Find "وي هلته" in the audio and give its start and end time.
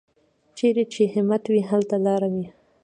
1.51-1.95